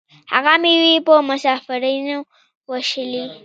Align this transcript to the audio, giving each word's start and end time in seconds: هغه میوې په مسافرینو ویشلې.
هغه 0.33 0.53
میوې 0.63 0.93
په 1.07 1.13
مسافرینو 1.29 2.17
ویشلې. 2.69 3.25